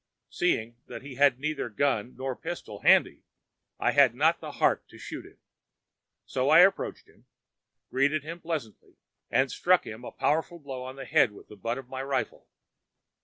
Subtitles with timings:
[0.31, 3.21] Seeing that he had neither gun nor pistol handy
[3.79, 5.37] I had not the heart to shoot him,
[6.25, 7.27] so I approached him,
[7.91, 8.95] greeted him pleasantly
[9.29, 12.47] and struck him a powerful blow on the head with the butt of my rifle.